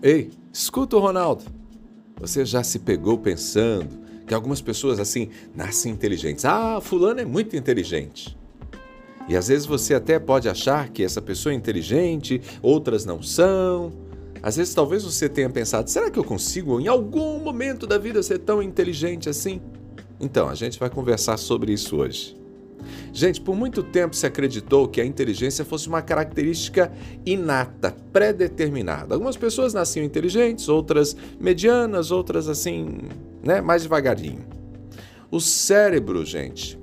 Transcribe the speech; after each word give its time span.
Ei, 0.00 0.30
escuta 0.52 0.96
o 0.96 1.00
Ronaldo. 1.00 1.44
Você 2.20 2.44
já 2.44 2.62
se 2.62 2.78
pegou 2.78 3.18
pensando 3.18 3.98
que 4.26 4.32
algumas 4.32 4.60
pessoas 4.60 5.00
assim 5.00 5.30
nascem 5.52 5.90
inteligentes? 5.90 6.44
Ah, 6.44 6.80
fulano 6.80 7.20
é 7.20 7.24
muito 7.24 7.56
inteligente. 7.56 8.38
E 9.28 9.36
às 9.36 9.48
vezes 9.48 9.66
você 9.66 9.94
até 9.94 10.18
pode 10.20 10.48
achar 10.48 10.88
que 10.88 11.02
essa 11.02 11.20
pessoa 11.20 11.52
é 11.52 11.56
inteligente, 11.56 12.40
outras 12.62 13.04
não 13.04 13.20
são. 13.20 13.92
Às 14.40 14.56
vezes 14.56 14.72
talvez 14.72 15.02
você 15.02 15.28
tenha 15.28 15.50
pensado: 15.50 15.90
será 15.90 16.08
que 16.10 16.18
eu 16.18 16.24
consigo 16.24 16.78
em 16.78 16.86
algum 16.86 17.40
momento 17.40 17.84
da 17.84 17.98
vida 17.98 18.22
ser 18.22 18.38
tão 18.38 18.62
inteligente 18.62 19.28
assim? 19.28 19.60
Então, 20.20 20.48
a 20.48 20.54
gente 20.54 20.78
vai 20.78 20.88
conversar 20.88 21.36
sobre 21.36 21.72
isso 21.72 21.96
hoje. 21.96 22.37
Gente, 23.12 23.40
por 23.40 23.56
muito 23.56 23.82
tempo 23.82 24.14
se 24.14 24.26
acreditou 24.26 24.86
que 24.86 25.00
a 25.00 25.04
inteligência 25.04 25.64
fosse 25.64 25.88
uma 25.88 26.02
característica 26.02 26.92
inata, 27.24 27.94
pré-determinada. 28.12 29.14
Algumas 29.14 29.36
pessoas 29.36 29.74
nasciam 29.74 30.04
inteligentes, 30.04 30.68
outras 30.68 31.16
medianas, 31.40 32.10
outras 32.10 32.48
assim, 32.48 32.98
né, 33.42 33.60
mais 33.60 33.82
devagarinho. 33.82 34.46
O 35.30 35.40
cérebro, 35.40 36.24
gente, 36.24 36.77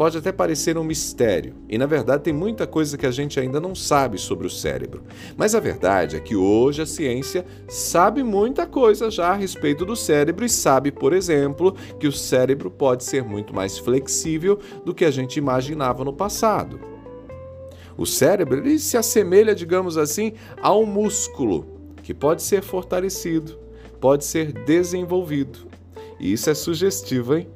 pode 0.00 0.16
até 0.16 0.32
parecer 0.32 0.78
um 0.78 0.82
mistério, 0.82 1.56
e 1.68 1.76
na 1.76 1.84
verdade 1.84 2.22
tem 2.22 2.32
muita 2.32 2.66
coisa 2.66 2.96
que 2.96 3.04
a 3.04 3.10
gente 3.10 3.38
ainda 3.38 3.60
não 3.60 3.74
sabe 3.74 4.16
sobre 4.16 4.46
o 4.46 4.50
cérebro. 4.50 5.02
Mas 5.36 5.54
a 5.54 5.60
verdade 5.60 6.16
é 6.16 6.20
que 6.20 6.34
hoje 6.34 6.80
a 6.80 6.86
ciência 6.86 7.44
sabe 7.68 8.22
muita 8.22 8.66
coisa 8.66 9.10
já 9.10 9.28
a 9.28 9.34
respeito 9.34 9.84
do 9.84 9.94
cérebro 9.94 10.42
e 10.42 10.48
sabe, 10.48 10.90
por 10.90 11.12
exemplo, 11.12 11.76
que 11.98 12.08
o 12.08 12.12
cérebro 12.12 12.70
pode 12.70 13.04
ser 13.04 13.22
muito 13.22 13.54
mais 13.54 13.76
flexível 13.76 14.58
do 14.86 14.94
que 14.94 15.04
a 15.04 15.10
gente 15.10 15.36
imaginava 15.36 16.02
no 16.02 16.14
passado. 16.14 16.80
O 17.94 18.06
cérebro 18.06 18.56
ele 18.56 18.78
se 18.78 18.96
assemelha, 18.96 19.54
digamos 19.54 19.98
assim, 19.98 20.32
a 20.62 20.74
um 20.74 20.86
músculo 20.86 21.66
que 22.02 22.14
pode 22.14 22.42
ser 22.42 22.62
fortalecido, 22.62 23.58
pode 24.00 24.24
ser 24.24 24.50
desenvolvido. 24.64 25.58
E 26.18 26.32
isso 26.32 26.48
é 26.48 26.54
sugestivo, 26.54 27.36
hein? 27.36 27.46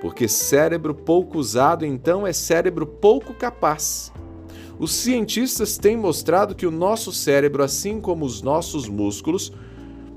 Porque 0.00 0.28
cérebro 0.28 0.94
pouco 0.94 1.38
usado 1.38 1.84
então 1.84 2.26
é 2.26 2.32
cérebro 2.32 2.86
pouco 2.86 3.32
capaz. 3.34 4.12
Os 4.78 4.92
cientistas 4.92 5.78
têm 5.78 5.96
mostrado 5.96 6.54
que 6.54 6.66
o 6.66 6.70
nosso 6.70 7.10
cérebro, 7.12 7.62
assim 7.62 8.00
como 8.00 8.24
os 8.24 8.42
nossos 8.42 8.88
músculos, 8.88 9.52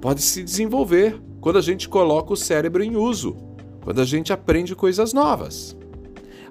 pode 0.01 0.21
se 0.21 0.43
desenvolver 0.43 1.21
quando 1.39 1.57
a 1.57 1.61
gente 1.61 1.87
coloca 1.87 2.33
o 2.33 2.37
cérebro 2.37 2.83
em 2.83 2.97
uso, 2.97 3.37
quando 3.81 4.01
a 4.01 4.05
gente 4.05 4.33
aprende 4.33 4.75
coisas 4.75 5.13
novas. 5.13 5.77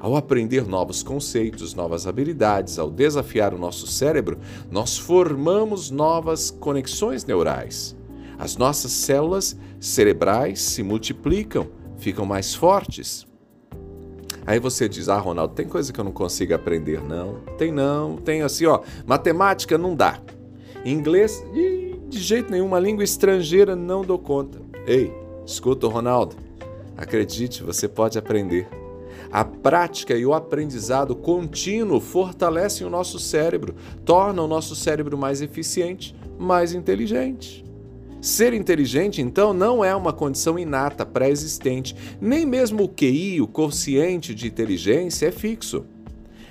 Ao 0.00 0.16
aprender 0.16 0.66
novos 0.66 1.02
conceitos, 1.02 1.74
novas 1.74 2.06
habilidades, 2.06 2.78
ao 2.78 2.88
desafiar 2.90 3.52
o 3.52 3.58
nosso 3.58 3.86
cérebro, 3.86 4.38
nós 4.70 4.96
formamos 4.96 5.90
novas 5.90 6.50
conexões 6.50 7.24
neurais. 7.24 7.96
As 8.38 8.56
nossas 8.56 8.92
células 8.92 9.58
cerebrais 9.80 10.60
se 10.60 10.82
multiplicam 10.82 11.66
ficam 11.98 12.24
mais 12.24 12.54
fortes. 12.54 13.26
Aí 14.46 14.58
você 14.58 14.88
diz: 14.88 15.08
Ah, 15.08 15.18
Ronaldo, 15.18 15.54
tem 15.54 15.68
coisa 15.68 15.92
que 15.92 16.00
eu 16.00 16.04
não 16.04 16.12
consigo 16.12 16.54
aprender, 16.54 17.02
não. 17.02 17.40
Tem 17.58 17.70
não, 17.70 18.16
tem 18.16 18.42
assim, 18.42 18.64
ó. 18.64 18.80
Matemática 19.06 19.76
não 19.76 19.94
dá. 19.94 20.20
Inglês, 20.84 21.44
de 22.08 22.18
jeito 22.18 22.50
nenhum, 22.50 22.66
uma 22.66 22.80
língua 22.80 23.04
estrangeira 23.04 23.76
não 23.76 24.02
dou 24.02 24.18
conta. 24.18 24.58
Ei, 24.86 25.12
escuta, 25.44 25.86
Ronaldo. 25.86 26.36
Acredite, 26.96 27.62
você 27.62 27.86
pode 27.86 28.18
aprender. 28.18 28.68
A 29.30 29.44
prática 29.44 30.16
e 30.16 30.24
o 30.24 30.32
aprendizado 30.32 31.14
contínuo 31.14 32.00
fortalecem 32.00 32.86
o 32.86 32.90
nosso 32.90 33.18
cérebro, 33.18 33.74
tornam 34.04 34.46
o 34.46 34.48
nosso 34.48 34.74
cérebro 34.74 35.18
mais 35.18 35.42
eficiente, 35.42 36.16
mais 36.38 36.72
inteligente. 36.72 37.67
Ser 38.20 38.52
inteligente, 38.52 39.22
então, 39.22 39.52
não 39.52 39.84
é 39.84 39.94
uma 39.94 40.12
condição 40.12 40.58
inata, 40.58 41.06
pré-existente. 41.06 41.94
Nem 42.20 42.44
mesmo 42.44 42.82
o 42.82 42.88
QI, 42.88 43.40
o 43.40 43.46
quociente 43.46 44.34
de 44.34 44.48
inteligência, 44.48 45.26
é 45.26 45.30
fixo. 45.30 45.86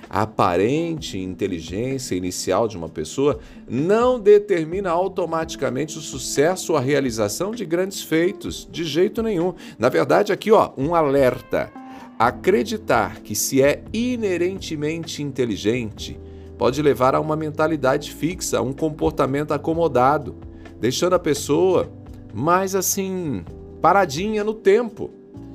A 0.08 0.22
aparente 0.22 1.18
inteligência 1.18 2.14
inicial 2.14 2.66
de 2.66 2.78
uma 2.78 2.88
pessoa 2.88 3.38
não 3.68 4.18
determina 4.18 4.90
automaticamente 4.90 5.98
o 5.98 6.00
sucesso 6.00 6.72
ou 6.72 6.78
a 6.78 6.80
realização 6.80 7.50
de 7.50 7.66
grandes 7.66 8.00
feitos, 8.00 8.66
de 8.72 8.84
jeito 8.84 9.22
nenhum. 9.22 9.52
Na 9.78 9.90
verdade, 9.90 10.32
aqui, 10.32 10.50
ó, 10.50 10.70
um 10.78 10.94
alerta. 10.94 11.70
Acreditar 12.18 13.20
que 13.20 13.34
se 13.34 13.62
é 13.62 13.84
inerentemente 13.92 15.22
inteligente 15.22 16.18
pode 16.56 16.80
levar 16.80 17.14
a 17.14 17.20
uma 17.20 17.36
mentalidade 17.36 18.10
fixa, 18.12 18.58
a 18.58 18.62
um 18.62 18.72
comportamento 18.72 19.52
acomodado 19.52 20.47
deixando 20.80 21.14
a 21.14 21.18
pessoa 21.18 21.90
mais 22.32 22.74
assim, 22.74 23.44
paradinha 23.80 24.44
no 24.44 24.54
tempo. 24.54 25.10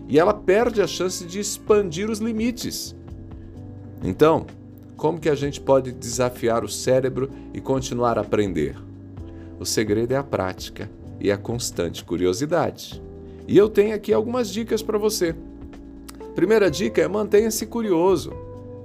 E 0.07 0.19
ela 0.19 0.33
perde 0.33 0.81
a 0.81 0.87
chance 0.87 1.25
de 1.25 1.39
expandir 1.39 2.09
os 2.09 2.19
limites. 2.19 2.95
Então, 4.03 4.45
como 4.97 5.19
que 5.19 5.29
a 5.29 5.35
gente 5.35 5.61
pode 5.61 5.91
desafiar 5.91 6.63
o 6.63 6.69
cérebro 6.69 7.29
e 7.53 7.61
continuar 7.61 8.17
a 8.17 8.21
aprender? 8.21 8.75
O 9.59 9.65
segredo 9.65 10.13
é 10.13 10.17
a 10.17 10.23
prática 10.23 10.89
e 11.19 11.31
a 11.31 11.37
constante 11.37 12.03
curiosidade. 12.03 13.01
E 13.47 13.57
eu 13.57 13.69
tenho 13.69 13.95
aqui 13.95 14.13
algumas 14.13 14.49
dicas 14.49 14.81
para 14.81 14.97
você. 14.97 15.35
Primeira 16.35 16.69
dica 16.69 17.01
é 17.01 17.07
mantenha-se 17.07 17.65
curioso. 17.65 18.33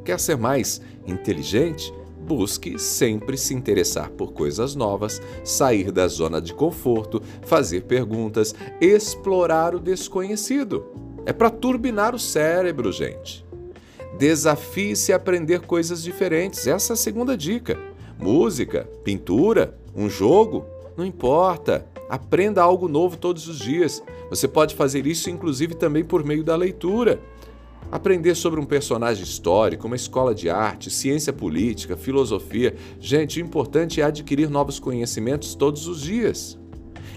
Quer 0.05 0.20
ser 0.20 0.37
mais 0.37 0.81
inteligente? 1.06 1.93
Busque 2.28 2.78
sempre 2.78 3.38
se 3.38 3.54
interessar 3.54 4.10
por 4.10 4.34
coisas 4.34 4.74
novas, 4.74 5.18
sair 5.42 5.90
da 5.90 6.06
zona 6.06 6.42
de 6.42 6.52
conforto, 6.52 7.22
fazer 7.40 7.84
perguntas, 7.84 8.54
explorar 8.82 9.74
o 9.74 9.80
desconhecido. 9.80 10.84
É 11.24 11.32
para 11.32 11.48
turbinar 11.48 12.14
o 12.14 12.18
cérebro, 12.18 12.92
gente. 12.92 13.46
Desafie-se 14.18 15.10
a 15.10 15.16
aprender 15.16 15.60
coisas 15.62 16.02
diferentes. 16.02 16.66
Essa 16.66 16.92
é 16.92 16.94
a 16.94 16.96
segunda 16.96 17.34
dica. 17.34 17.78
Música, 18.18 18.86
pintura, 19.02 19.78
um 19.96 20.10
jogo, 20.10 20.66
não 20.98 21.06
importa. 21.06 21.86
Aprenda 22.10 22.62
algo 22.62 22.88
novo 22.88 23.16
todos 23.16 23.48
os 23.48 23.58
dias. 23.58 24.02
Você 24.28 24.46
pode 24.46 24.74
fazer 24.74 25.06
isso, 25.06 25.30
inclusive, 25.30 25.74
também 25.74 26.04
por 26.04 26.22
meio 26.22 26.44
da 26.44 26.56
leitura. 26.56 27.18
Aprender 27.91 28.34
sobre 28.34 28.60
um 28.60 28.66
personagem 28.66 29.25
histórico, 29.25 29.87
uma 29.87 29.97
escola 29.97 30.34
de 30.34 30.50
arte, 30.50 30.91
ciência 30.91 31.32
política, 31.32 31.97
filosofia. 31.97 32.75
Gente, 33.00 33.41
o 33.41 33.44
importante 33.44 34.00
é 34.00 34.04
adquirir 34.04 34.50
novos 34.50 34.78
conhecimentos 34.78 35.54
todos 35.54 35.88
os 35.88 36.03
dias. 36.03 36.59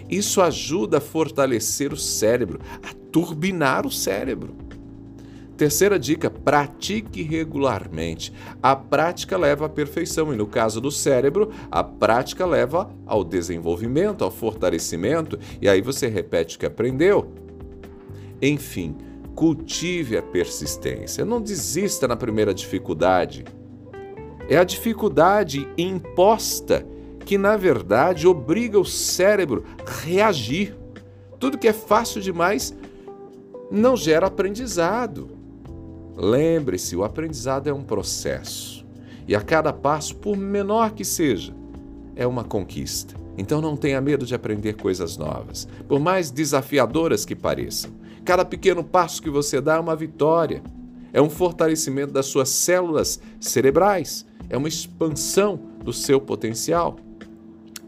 Isso 0.10 0.42
ajuda 0.42 0.98
a 0.98 1.02
fortalecer 1.02 1.92
o 1.92 1.98
cérebro, 1.98 2.60
a 2.82 2.94
turbinar 3.12 3.86
o 3.86 3.92
cérebro. 3.92 4.56
Terceira 5.58 6.00
dica: 6.00 6.30
pratique 6.30 7.22
regularmente. 7.22 8.34
A 8.64 8.74
prática 8.74 9.38
leva 9.38 9.66
à 9.66 9.70
perfeição 9.70 10.34
e, 10.34 10.38
no 10.38 10.48
caso 10.48 10.80
do 10.80 10.90
cérebro, 10.90 11.52
a 11.70 11.84
prática 11.84 12.46
leva 12.46 12.90
ao 13.06 13.24
desenvolvimento, 13.24 14.24
ao 14.24 14.32
fortalecimento, 14.32 15.38
e 15.62 15.68
aí 15.68 15.82
você 15.82 16.08
repete 16.08 16.56
o 16.56 16.60
que 16.60 16.66
aprendeu. 16.66 17.32
Enfim, 18.42 18.96
Cultive 19.36 20.18
a 20.18 20.22
persistência. 20.22 21.26
Não 21.26 21.42
desista 21.42 22.08
na 22.08 22.16
primeira 22.16 22.54
dificuldade. 22.54 23.46
É 24.50 24.58
a 24.58 24.64
dificuldade 24.64 25.68
imposta 25.78 26.86
que, 27.26 27.38
na 27.38 27.56
verdade, 27.56 28.28
obriga 28.28 28.80
o 28.80 28.86
cérebro 28.86 29.64
a 29.86 29.92
reagir. 30.04 30.76
Tudo 31.40 31.58
que 31.58 31.68
é 31.68 31.74
fácil 31.74 32.22
demais 32.22 32.76
não 33.72 33.96
gera 33.96 34.28
aprendizado. 34.28 35.30
Lembre-se, 36.16 36.96
o 36.96 37.04
aprendizado 37.04 37.68
é 37.68 37.74
um 37.74 37.84
processo. 37.84 38.86
E 39.28 39.36
a 39.36 39.42
cada 39.42 39.72
passo, 39.72 40.16
por 40.16 40.36
menor 40.36 40.92
que 40.92 41.06
seja, 41.06 41.54
é 42.16 42.28
uma 42.28 42.44
conquista. 42.44 43.21
Então 43.38 43.62
não 43.62 43.78
tenha 43.78 44.02
medo 44.02 44.26
de 44.26 44.36
aprender 44.36 44.74
coisas 44.74 45.18
novas, 45.18 45.68
por 45.88 46.00
mais 46.00 46.32
desafiadoras 46.32 47.26
que 47.26 47.36
pareçam. 47.36 47.92
Cada 48.24 48.46
pequeno 48.46 48.84
passo 48.84 49.22
que 49.22 49.30
você 49.30 49.60
dá 49.60 49.76
é 49.76 49.80
uma 49.80 49.96
vitória, 49.96 50.62
é 51.14 51.22
um 51.22 51.30
fortalecimento 51.30 52.14
das 52.14 52.28
suas 52.28 52.50
células 52.50 53.20
cerebrais, 53.40 54.26
é 54.50 54.58
uma 54.58 54.68
expansão 54.68 55.60
do 55.84 55.92
seu 55.92 56.20
potencial. 56.20 56.98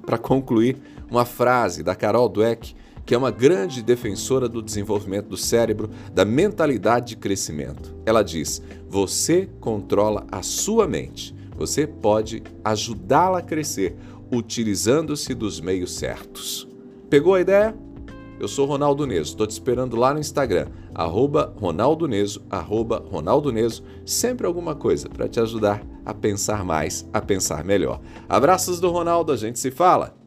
Para 0.05 0.17
concluir, 0.17 0.77
uma 1.09 1.25
frase 1.25 1.83
da 1.83 1.95
Carol 1.95 2.27
Dweck, 2.27 2.75
que 3.05 3.13
é 3.13 3.17
uma 3.17 3.31
grande 3.31 3.83
defensora 3.83 4.49
do 4.49 4.61
desenvolvimento 4.61 5.27
do 5.27 5.37
cérebro, 5.37 5.89
da 6.13 6.25
mentalidade 6.25 7.09
de 7.09 7.17
crescimento. 7.17 7.95
Ela 8.05 8.23
diz: 8.23 8.61
Você 8.89 9.49
controla 9.59 10.25
a 10.31 10.41
sua 10.41 10.87
mente, 10.87 11.35
você 11.55 11.85
pode 11.85 12.41
ajudá-la 12.63 13.39
a 13.39 13.43
crescer 13.43 13.95
utilizando-se 14.33 15.33
dos 15.33 15.59
meios 15.59 15.93
certos. 15.95 16.67
Pegou 17.09 17.35
a 17.35 17.41
ideia? 17.41 17.75
Eu 18.39 18.47
sou 18.47 18.65
Ronaldo 18.65 19.05
Neso, 19.05 19.31
estou 19.31 19.47
te 19.47 19.51
esperando 19.51 19.95
lá 19.95 20.13
no 20.13 20.19
Instagram, 20.19 20.67
arroba 20.93 21.53
Ronaldo 21.55 22.07
Neso, 22.07 22.43
arroba 22.49 23.01
Ronaldo 23.09 23.51
Neso, 23.51 23.83
sempre 24.05 24.47
alguma 24.47 24.75
coisa 24.75 25.07
para 25.07 25.29
te 25.29 25.39
ajudar 25.39 25.81
a 26.03 26.13
pensar 26.13 26.65
mais, 26.65 27.07
a 27.13 27.21
pensar 27.21 27.63
melhor. 27.63 28.01
Abraços 28.27 28.79
do 28.79 28.89
Ronaldo, 28.89 29.31
a 29.31 29.37
gente 29.37 29.59
se 29.59 29.71
fala! 29.71 30.22